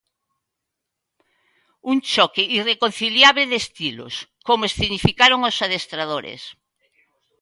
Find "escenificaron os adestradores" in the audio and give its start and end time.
4.69-6.41